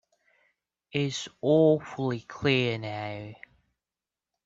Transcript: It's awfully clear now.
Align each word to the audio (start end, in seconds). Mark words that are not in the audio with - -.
It's 0.91 1.27
awfully 1.43 2.21
clear 2.21 2.79
now. 2.79 3.35